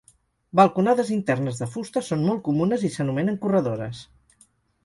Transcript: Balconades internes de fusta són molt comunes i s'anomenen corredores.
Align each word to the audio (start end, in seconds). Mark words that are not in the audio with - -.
Balconades 0.59 1.11
internes 1.15 1.61
de 1.63 1.69
fusta 1.75 2.03
són 2.07 2.25
molt 2.31 2.41
comunes 2.49 2.87
i 2.89 2.93
s'anomenen 2.97 3.39
corredores. 3.45 4.05